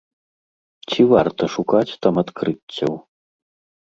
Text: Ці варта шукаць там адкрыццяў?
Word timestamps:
Ці 0.93 1.01
варта 1.11 1.43
шукаць 1.55 1.99
там 2.07 2.15
адкрыццяў? 2.25 2.93